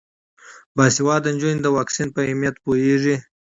باسواده 0.75 1.29
نجونې 1.35 1.59
د 1.63 1.67
واکسین 1.77 2.07
په 2.15 2.19
اهمیت 2.25 2.55
پوهیږي. 2.63 3.15